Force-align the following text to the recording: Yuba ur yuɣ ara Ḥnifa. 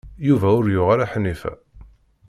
Yuba 0.27 0.47
ur 0.59 0.65
yuɣ 0.73 0.87
ara 0.93 1.11
Ḥnifa. 1.13 1.53